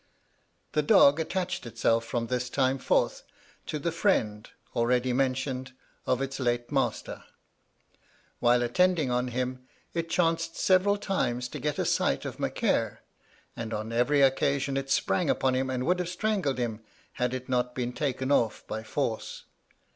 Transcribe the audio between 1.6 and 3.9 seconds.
itself from this time forth to